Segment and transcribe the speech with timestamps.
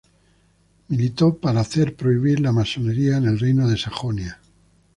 [0.87, 4.41] Militó para hacer prohibir la masonería en el reino de Sajonia.